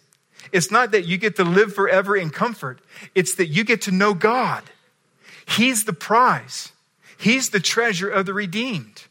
[0.51, 2.79] it's not that you get to live forever in comfort,
[3.15, 4.63] it's that you get to know God.
[5.47, 6.71] He's the prize,
[7.17, 9.03] He's the treasure of the redeemed.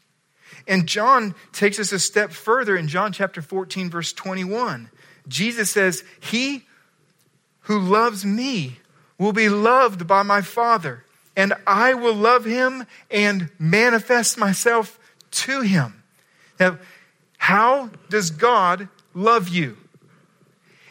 [0.68, 4.90] And John takes us a step further in John chapter 14, verse 21.
[5.26, 6.64] Jesus says, He
[7.62, 8.78] who loves me
[9.18, 11.04] will be loved by my Father,
[11.36, 14.98] and I will love him and manifest myself
[15.30, 16.01] to him.
[17.38, 19.76] How does God love you?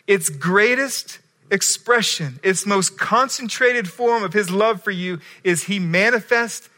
[0.07, 6.69] Its greatest expression, its most concentrated form of his love for you is he manifests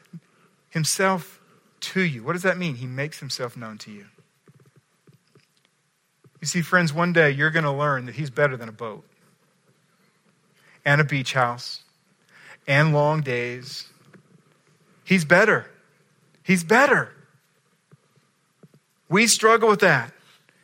[0.69, 1.39] himself
[1.79, 2.23] to you.
[2.23, 2.75] What does that mean?
[2.75, 4.05] He makes himself known to you.
[6.41, 9.05] You see, friends, one day you're going to learn that he's better than a boat
[10.83, 11.83] and a beach house
[12.67, 13.87] and long days.
[15.05, 15.69] He's better.
[16.43, 17.13] He's better.
[19.09, 20.13] We struggle with that.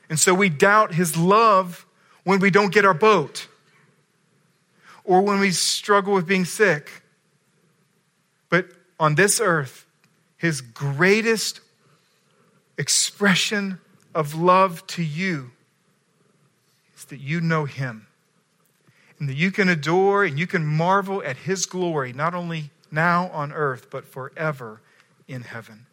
[0.09, 1.85] And so we doubt his love
[2.23, 3.47] when we don't get our boat
[5.03, 7.03] or when we struggle with being sick.
[8.49, 8.67] But
[8.99, 9.85] on this earth,
[10.37, 11.61] his greatest
[12.77, 13.79] expression
[14.15, 15.51] of love to you
[16.97, 18.07] is that you know him
[19.19, 23.29] and that you can adore and you can marvel at his glory, not only now
[23.29, 24.81] on earth, but forever
[25.27, 25.85] in heaven.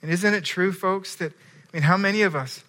[0.00, 1.32] And isn't it true, folks, that,
[1.72, 2.62] I mean, how many of us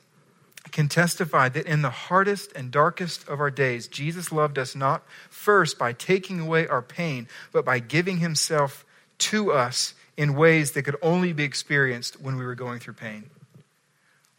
[0.72, 5.04] can testify that in the hardest and darkest of our days, Jesus loved us not
[5.30, 8.86] first by taking away our pain, but by giving himself
[9.20, 13.30] to us in ways that could only be experienced when we were going through pain.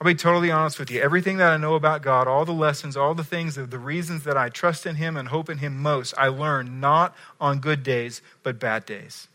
[0.00, 1.00] I'll be totally honest with you.
[1.00, 4.36] Everything that I know about God, all the lessons, all the things, the reasons that
[4.36, 8.22] I trust in Him and hope in Him most, I learned not on good days,
[8.42, 9.28] but bad days.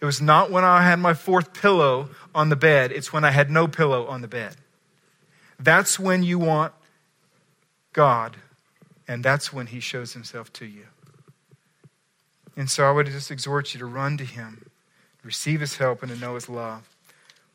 [0.00, 3.30] It was not when I had my fourth pillow on the bed, it's when I
[3.30, 4.56] had no pillow on the bed.
[5.58, 6.72] That's when you want
[7.92, 8.36] God,
[9.08, 10.86] and that's when He shows Himself to you.
[12.56, 14.68] And so I would just exhort you to run to Him
[15.28, 16.88] receive his help, and to know his love.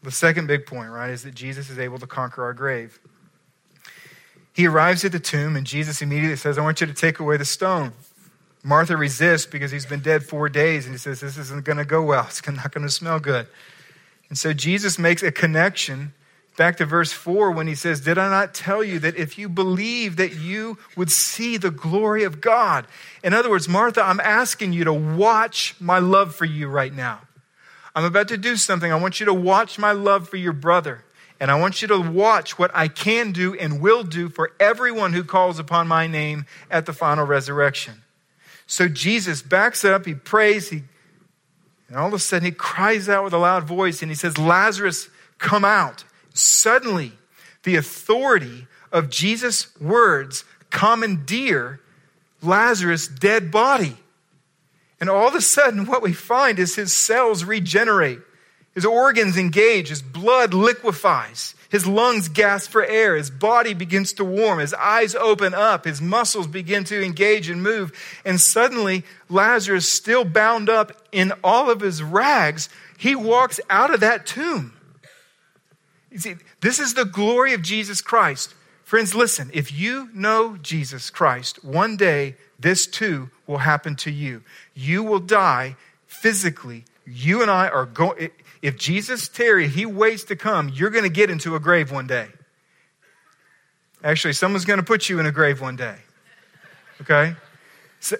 [0.04, 3.00] The second big point, right, is that Jesus is able to conquer our grave.
[4.54, 7.38] He arrives at the tomb, and Jesus immediately says, I want you to take away
[7.38, 7.94] the stone.
[8.64, 11.86] Martha resists because he's been dead four days, and he says, This isn't going to
[11.86, 12.26] go well.
[12.28, 13.48] It's not going to smell good.
[14.30, 16.14] And so Jesus makes a connection
[16.58, 19.50] back to verse 4 when he says, Did I not tell you that if you
[19.50, 22.88] believe that you would see the glory of God?
[23.24, 27.22] In other words, Martha, I'm asking you to watch my love for you right now.
[27.96, 28.92] I'm about to do something.
[28.92, 31.04] I want you to watch my love for your brother.
[31.40, 35.14] And I want you to watch what I can do and will do for everyone
[35.14, 38.03] who calls upon my name at the final resurrection.
[38.68, 40.84] So Jesus backs up, he prays, he,
[41.88, 44.38] and all of a sudden he cries out with a loud voice and he says,
[44.38, 46.04] Lazarus, come out.
[46.34, 47.14] Suddenly,
[47.64, 51.80] the authority of Jesus' words commandeer
[52.42, 53.98] Lazarus' dead body.
[55.00, 58.20] And all of a sudden, what we find is his cells regenerate,
[58.74, 64.24] his organs engage, his blood liquefies, his lungs gasp for air, his body begins to
[64.24, 67.92] warm, his eyes open up, his muscles begin to engage and move.
[68.24, 74.02] And suddenly, Lazarus, still bound up in all of his rags, he walks out of
[74.02, 74.74] that tomb.
[76.12, 78.54] You see, this is the glory of Jesus Christ.
[78.84, 84.44] Friends, listen, if you know Jesus Christ, one day this too will happen to you.
[84.76, 86.86] You will die physically.
[87.08, 88.30] You and I are going,
[88.64, 92.08] if Jesus tarry, he waits to come, you're going to get into a grave one
[92.08, 92.30] day.
[94.02, 95.98] Actually, someone's going to put you in a grave one day.
[97.02, 97.36] Okay?
[98.00, 98.16] So,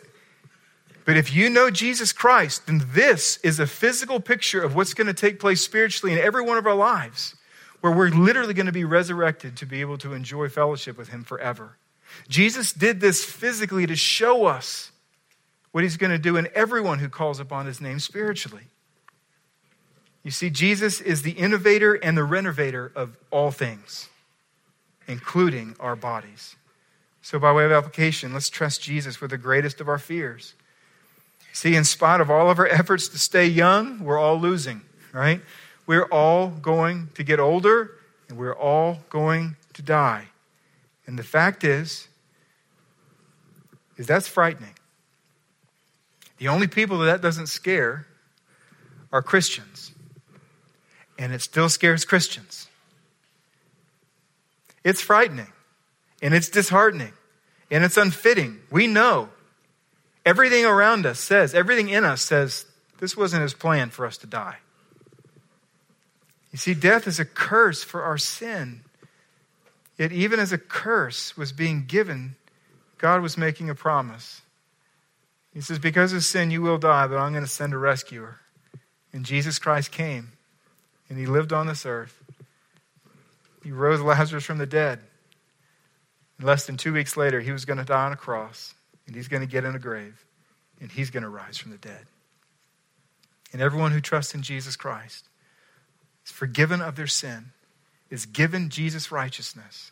[1.06, 5.08] but if you know Jesus Christ, then this is a physical picture of what's going
[5.08, 7.36] to take place spiritually in every one of our lives,
[7.80, 11.24] where we're literally going to be resurrected to be able to enjoy fellowship with Him
[11.24, 11.78] forever.
[12.28, 14.92] Jesus did this physically to show us
[15.72, 18.68] what he's going to do in everyone who calls upon his name spiritually.
[20.24, 24.10] You see, Jesus is the innovator and the renovator of all things,
[25.08, 26.56] including our bodies.
[27.22, 30.54] So, by way of application, let's trust Jesus with the greatest of our fears.
[31.54, 34.82] See, in spite of all of our efforts to stay young, we're all losing,
[35.14, 35.42] right?
[35.86, 37.92] We're all going to get older
[38.28, 40.26] and we're all going to die.
[41.06, 42.08] And the fact is,
[43.98, 44.74] is that's frightening.
[46.38, 48.08] The only people that that doesn't scare
[49.12, 49.93] are Christians.
[51.18, 52.68] And it still scares Christians.
[54.84, 55.52] It's frightening
[56.22, 57.14] and it's disheartening
[57.72, 58.60] and it's unfitting.
[58.70, 59.30] We know
[60.26, 62.66] everything around us says, everything in us says,
[63.00, 64.58] this wasn't his plan for us to die.
[66.52, 68.82] You see, death is a curse for our sin.
[69.98, 72.36] Yet, even as a curse was being given,
[72.98, 74.42] God was making a promise.
[75.54, 78.40] He says, Because of sin, you will die, but I'm going to send a rescuer.
[79.12, 80.33] And Jesus Christ came,
[81.14, 82.24] and he lived on this earth.
[83.64, 84.98] He rose Lazarus from the dead.
[86.40, 88.74] And less than two weeks later, he was going to die on a cross,
[89.06, 90.26] and he's going to get in a grave,
[90.82, 92.08] and he's going to rise from the dead.
[93.52, 95.30] And everyone who trusts in Jesus Christ
[96.26, 97.52] is forgiven of their sin
[98.10, 99.92] is given Jesus' righteousness,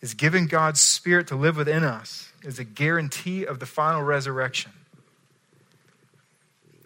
[0.00, 4.70] is given God's Spirit to live within us, is a guarantee of the final resurrection.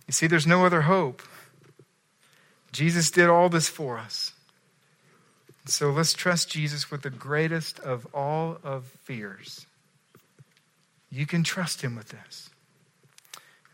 [0.07, 1.21] You see, there's no other hope.
[2.73, 4.33] Jesus did all this for us.
[5.67, 9.67] So let's trust Jesus with the greatest of all of fears.
[11.11, 12.51] You can trust him with this.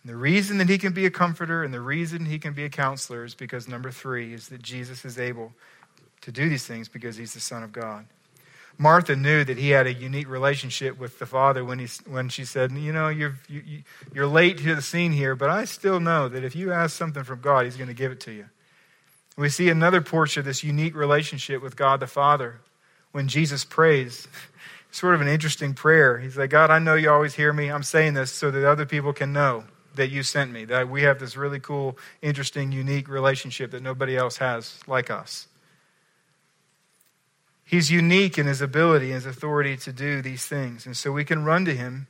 [0.03, 2.65] And the reason that he can be a comforter and the reason he can be
[2.65, 5.53] a counselor is because number three is that Jesus is able
[6.23, 8.07] to do these things because he's the Son of God.
[8.79, 12.45] Martha knew that he had a unique relationship with the Father when, he, when she
[12.45, 13.83] said, You know, you're, you,
[14.13, 17.25] you're late to the scene here, but I still know that if you ask something
[17.25, 18.47] from God, he's going to give it to you.
[19.37, 22.61] We see another portion of this unique relationship with God the Father
[23.13, 24.27] when Jesus prays.
[24.91, 26.19] Sort of an interesting prayer.
[26.19, 27.71] He's like, God, I know you always hear me.
[27.71, 29.65] I'm saying this so that other people can know
[29.95, 34.17] that you sent me, that we have this really cool, interesting, unique relationship that nobody
[34.17, 35.49] else has like us.
[37.65, 40.87] He's unique in his ability and his authority to do these things.
[40.87, 42.07] And so we can run to him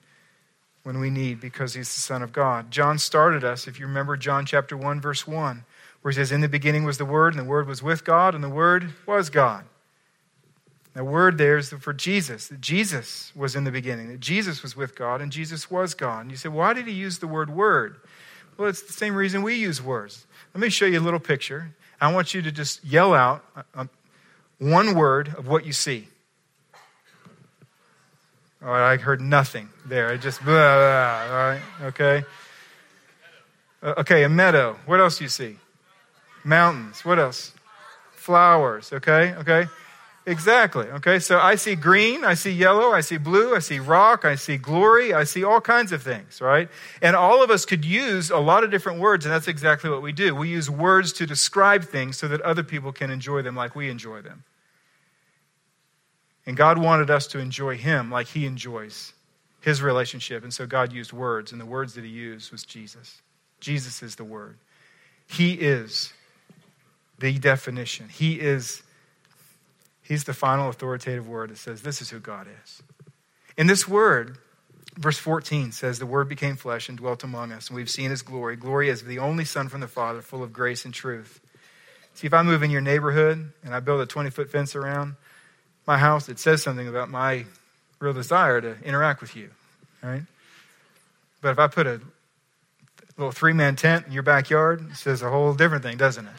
[0.83, 2.71] when we need because he's the Son of God.
[2.71, 5.65] John started us, if you remember John chapter 1, verse 1,
[6.07, 8.33] where he says, In the beginning was the Word, and the Word was with God,
[8.33, 9.65] and the Word was God.
[10.95, 14.77] The word there is for Jesus, that Jesus was in the beginning, that Jesus was
[14.77, 16.21] with God, and Jesus was God.
[16.21, 17.97] And you say, why did he use the word word?
[18.57, 20.27] Well, it's the same reason we use words.
[20.55, 21.75] Let me show you a little picture.
[22.01, 23.91] I want you to just yell out uh, um,
[24.59, 26.07] one word of what you see.
[28.63, 30.09] All right, I heard nothing there.
[30.09, 32.25] I just, blah, blah, all right, okay.
[33.83, 34.79] Uh, okay, a meadow.
[34.87, 35.59] What else do you see?
[36.47, 37.05] Mountains.
[37.05, 37.53] What else?
[38.13, 39.67] Flowers, okay, okay.
[40.29, 40.89] Exactly.
[40.89, 44.35] Okay, so I see green, I see yellow, I see blue, I see rock, I
[44.35, 46.69] see glory, I see all kinds of things, right?
[47.01, 50.03] And all of us could use a lot of different words, and that's exactly what
[50.03, 50.35] we do.
[50.35, 53.89] We use words to describe things so that other people can enjoy them like we
[53.89, 54.43] enjoy them.
[56.45, 59.13] And God wanted us to enjoy Him like He enjoys
[59.61, 60.43] His relationship.
[60.43, 63.23] And so God used words, and the words that He used was Jesus.
[63.61, 64.59] Jesus is the Word.
[65.29, 66.13] He is
[67.19, 68.09] the definition.
[68.09, 68.83] He is
[70.07, 72.83] He's the final authoritative word that says this is who God is.
[73.57, 74.39] In this word,
[74.97, 78.23] verse 14 says, The word became flesh and dwelt among us, and we've seen his
[78.23, 78.55] glory.
[78.55, 81.41] Glory as the only Son from the Father, full of grace and truth.
[82.15, 85.17] See, if I move in your neighborhood and I build a 20 foot fence around
[85.89, 87.45] my house, it says something about my
[87.99, 89.51] real desire to interact with you,
[90.03, 90.23] right?
[91.43, 92.01] But if I put a
[93.19, 96.33] little three man tent in your backyard, it says a whole different thing, doesn't it?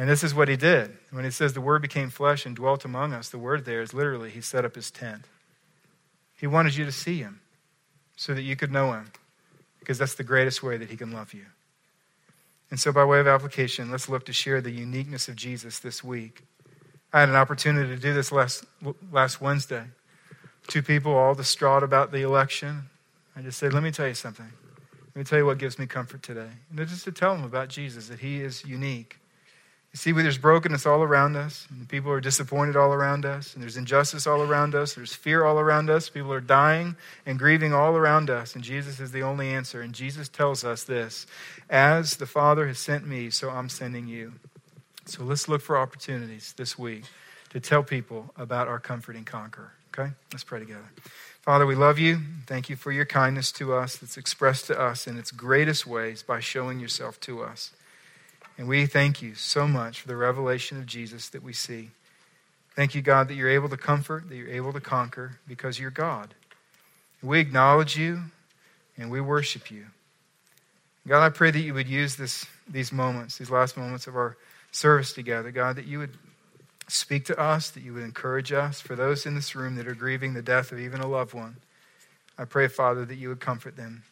[0.00, 0.96] And this is what he did.
[1.10, 3.92] When he says the word became flesh and dwelt among us, the word there is
[3.92, 5.26] literally he set up his tent.
[6.38, 7.42] He wanted you to see him
[8.16, 9.12] so that you could know him,
[9.78, 11.44] because that's the greatest way that he can love you.
[12.70, 16.02] And so, by way of application, let's look to share the uniqueness of Jesus this
[16.02, 16.44] week.
[17.12, 18.64] I had an opportunity to do this last,
[19.12, 19.84] last Wednesday.
[20.66, 22.84] Two people all distraught about the election.
[23.36, 24.50] I just said, Let me tell you something.
[25.14, 26.48] Let me tell you what gives me comfort today.
[26.70, 29.19] And just to tell them about Jesus, that he is unique
[29.92, 33.62] you see, there's brokenness all around us, and people are disappointed all around us, and
[33.62, 36.94] there's injustice all around us, there's fear all around us, people are dying
[37.26, 39.82] and grieving all around us, and Jesus is the only answer.
[39.82, 41.26] And Jesus tells us this
[41.68, 44.34] As the Father has sent me, so I'm sending you.
[45.06, 47.02] So let's look for opportunities this week
[47.48, 49.72] to tell people about our comfort and conquer.
[49.92, 50.12] Okay?
[50.32, 50.88] Let's pray together.
[51.42, 52.20] Father, we love you.
[52.46, 56.22] Thank you for your kindness to us that's expressed to us in its greatest ways
[56.22, 57.72] by showing yourself to us.
[58.60, 61.92] And we thank you so much for the revelation of Jesus that we see.
[62.76, 65.90] Thank you, God, that you're able to comfort, that you're able to conquer because you're
[65.90, 66.34] God.
[67.22, 68.24] We acknowledge you
[68.98, 69.86] and we worship you.
[71.08, 74.36] God, I pray that you would use this, these moments, these last moments of our
[74.72, 76.18] service together, God, that you would
[76.86, 78.78] speak to us, that you would encourage us.
[78.78, 81.56] For those in this room that are grieving the death of even a loved one,
[82.36, 84.02] I pray, Father, that you would comfort them.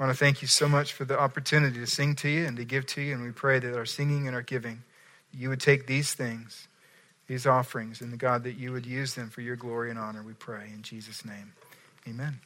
[0.00, 2.56] I want to thank you so much for the opportunity to sing to you and
[2.56, 3.12] to give to you.
[3.12, 4.82] And we pray that our singing and our giving,
[5.30, 6.68] you would take these things,
[7.26, 10.22] these offerings, and God, that you would use them for your glory and honor.
[10.22, 11.52] We pray in Jesus' name.
[12.08, 12.40] Amen.